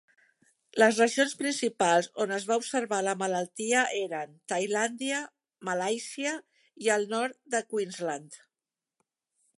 [0.83, 5.19] Les regions principals on es va observar la malaltia eren Tailàndia,
[5.69, 6.35] Malàisia
[6.87, 8.43] i el nord de Queensland.